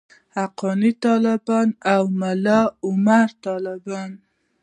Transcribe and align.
حقاني 0.37 0.91
طالبان 1.05 1.67
او 1.93 2.03
ملاعمر 2.21 3.29
طالبان. 3.45 4.11